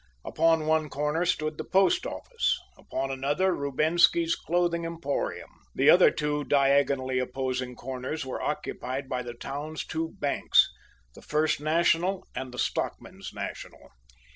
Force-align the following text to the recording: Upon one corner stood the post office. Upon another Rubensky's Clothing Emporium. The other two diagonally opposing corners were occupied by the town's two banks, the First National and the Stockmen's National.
Upon 0.25 0.65
one 0.65 0.89
corner 0.89 1.25
stood 1.27 1.59
the 1.59 1.63
post 1.63 2.07
office. 2.07 2.59
Upon 2.75 3.11
another 3.11 3.53
Rubensky's 3.53 4.35
Clothing 4.35 4.83
Emporium. 4.83 5.51
The 5.75 5.91
other 5.91 6.09
two 6.09 6.43
diagonally 6.43 7.19
opposing 7.19 7.75
corners 7.75 8.25
were 8.25 8.41
occupied 8.41 9.07
by 9.07 9.21
the 9.21 9.35
town's 9.35 9.85
two 9.85 10.15
banks, 10.17 10.67
the 11.13 11.21
First 11.21 11.59
National 11.59 12.25
and 12.33 12.51
the 12.51 12.57
Stockmen's 12.57 13.31
National. 13.31 13.91